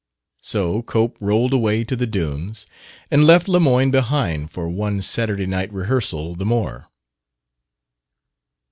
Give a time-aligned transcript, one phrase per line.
[0.41, 2.65] So Cope rolled away to the dunes
[3.11, 6.89] and left Lemoyne behind for one Saturday night rehearsal the more.